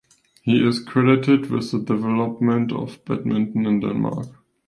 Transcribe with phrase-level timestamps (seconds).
[0.41, 4.29] He is credited with the development of badminton in Denmark.